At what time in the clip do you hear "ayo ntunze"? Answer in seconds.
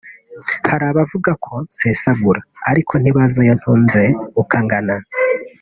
3.43-4.01